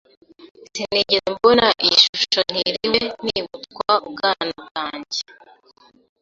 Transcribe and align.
Sinigeze 0.71 1.27
mbona 1.35 1.67
iyi 1.85 1.97
shusho 2.03 2.39
ntiriwe 2.51 2.99
nibutswa 3.25 3.93
ubwana 4.07 4.49
bwanjye. 4.67 5.21